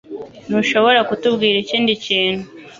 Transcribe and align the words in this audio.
Ntushobora 0.47 0.99
kutubwira 1.09 1.57
ikindi 1.63 1.91
kintu 2.05 2.43